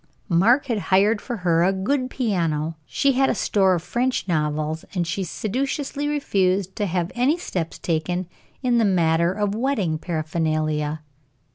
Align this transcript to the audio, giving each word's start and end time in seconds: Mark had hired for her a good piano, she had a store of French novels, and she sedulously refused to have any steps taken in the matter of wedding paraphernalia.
Mark 0.29 0.65
had 0.65 0.79
hired 0.89 1.21
for 1.21 1.37
her 1.45 1.63
a 1.63 1.71
good 1.71 2.09
piano, 2.09 2.75
she 2.87 3.11
had 3.11 3.29
a 3.29 3.35
store 3.35 3.75
of 3.75 3.83
French 3.83 4.27
novels, 4.27 4.83
and 4.95 5.05
she 5.05 5.23
sedulously 5.23 6.07
refused 6.07 6.75
to 6.77 6.87
have 6.87 7.11
any 7.13 7.37
steps 7.37 7.77
taken 7.77 8.25
in 8.63 8.79
the 8.79 8.83
matter 8.83 9.31
of 9.31 9.53
wedding 9.53 9.99
paraphernalia. 9.99 11.01